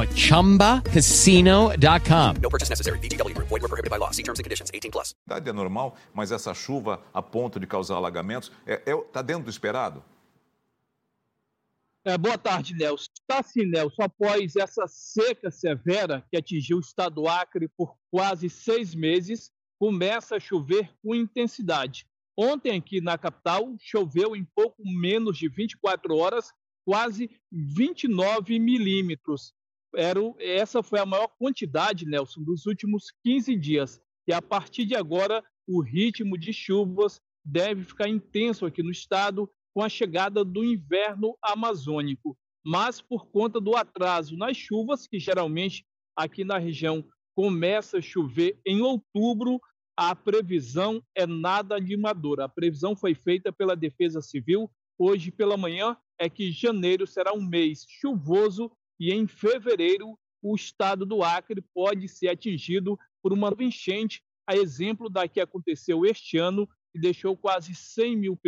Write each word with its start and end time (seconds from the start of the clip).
at 0.00 0.08
ChumbaCasino.com. 0.14 2.36
No 2.40 2.48
purchase 2.48 2.70
necessary. 2.70 2.98
VGW 2.98 3.34
Group. 3.34 3.48
Void 3.48 3.60
were 3.60 3.68
prohibited 3.68 3.90
by 3.90 3.98
law. 3.98 4.12
See 4.12 4.22
terms 4.22 4.38
and 4.38 4.44
conditions. 4.44 4.70
18 4.72 4.90
plus. 4.90 5.14
É 5.28 5.52
normal, 5.52 5.94
mas 6.14 6.32
essa 6.32 6.54
chuva 6.54 7.02
a 7.12 7.20
ponto 7.20 7.60
de 7.60 7.66
causar 7.66 7.96
alagamentos, 7.96 8.50
está 8.66 8.90
é, 8.90 8.94
é, 8.94 8.96
tá 9.12 9.22
dentro 9.22 9.44
do 9.44 9.50
esperado? 9.50 10.02
É, 12.02 12.16
boa 12.16 12.38
tarde, 12.38 12.74
Nelson. 12.74 13.10
Está 13.12 13.42
sim, 13.42 13.66
Nelson. 13.66 14.02
Após 14.02 14.56
essa 14.56 14.86
seca 14.88 15.50
severa 15.50 16.24
que 16.30 16.38
atingiu 16.38 16.78
o 16.78 16.80
estado 16.80 17.16
do 17.16 17.28
Acre 17.28 17.68
por 17.76 17.94
quase 18.10 18.48
seis 18.48 18.94
meses, 18.94 19.52
começa 19.78 20.36
a 20.36 20.40
chover 20.40 20.90
com 21.02 21.14
intensidade. 21.14 22.06
Ontem, 22.36 22.78
aqui 22.78 23.02
na 23.02 23.18
capital, 23.18 23.74
choveu 23.78 24.34
em 24.34 24.44
pouco 24.54 24.82
menos 24.82 25.36
de 25.36 25.46
24 25.48 26.16
horas, 26.16 26.52
quase 26.86 27.30
29 27.52 28.58
milímetros. 28.58 29.52
Era, 29.94 30.20
essa 30.38 30.82
foi 30.82 31.00
a 31.00 31.06
maior 31.06 31.28
quantidade, 31.38 32.06
Nelson, 32.06 32.42
dos 32.42 32.66
últimos 32.66 33.12
15 33.24 33.56
dias. 33.56 34.00
E 34.26 34.32
a 34.32 34.40
partir 34.40 34.84
de 34.84 34.94
agora, 34.94 35.42
o 35.66 35.80
ritmo 35.80 36.38
de 36.38 36.52
chuvas 36.52 37.20
deve 37.44 37.84
ficar 37.84 38.08
intenso 38.08 38.66
aqui 38.66 38.82
no 38.82 38.90
estado 38.90 39.50
com 39.74 39.82
a 39.82 39.88
chegada 39.88 40.44
do 40.44 40.64
inverno 40.64 41.36
amazônico. 41.42 42.36
Mas 42.64 43.00
por 43.00 43.26
conta 43.26 43.60
do 43.60 43.74
atraso 43.76 44.36
nas 44.36 44.56
chuvas, 44.56 45.06
que 45.06 45.18
geralmente 45.18 45.84
aqui 46.14 46.44
na 46.44 46.58
região 46.58 47.04
começa 47.34 47.98
a 47.98 48.02
chover 48.02 48.60
em 48.66 48.82
outubro, 48.82 49.60
a 49.96 50.14
previsão 50.14 51.02
é 51.14 51.26
nada 51.26 51.76
animadora. 51.76 52.44
A 52.44 52.48
previsão 52.48 52.94
foi 52.94 53.14
feita 53.14 53.52
pela 53.52 53.74
Defesa 53.74 54.20
Civil 54.20 54.70
hoje 55.00 55.30
pela 55.30 55.56
manhã 55.56 55.96
é 56.18 56.28
que 56.28 56.52
janeiro 56.52 57.06
será 57.06 57.32
um 57.32 57.40
mês 57.40 57.86
chuvoso 57.88 58.70
e 59.00 59.10
em 59.12 59.26
fevereiro 59.26 60.18
o 60.42 60.54
estado 60.54 61.06
do 61.06 61.24
Acre 61.24 61.62
pode 61.74 62.06
ser 62.06 62.28
atingido 62.28 62.98
por 63.22 63.32
uma 63.32 63.54
enchente, 63.58 64.22
a 64.46 64.54
exemplo 64.54 65.08
da 65.08 65.26
que 65.26 65.40
aconteceu 65.40 66.04
este 66.04 66.36
ano 66.36 66.68
e 66.94 67.00
deixou 67.00 67.36
quase 67.36 67.74
100 67.74 68.16
mil 68.16 68.36
pessoas 68.36 68.40